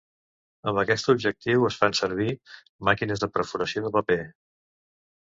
Amb 0.71 0.79
aquest 0.83 1.09
objectiu 1.13 1.69
es 1.69 1.77
fan 1.83 1.95
servir 2.01 2.27
màquines 2.91 3.25
de 3.27 3.33
perforació 3.39 3.89
de 3.89 3.97
paper. 4.01 4.23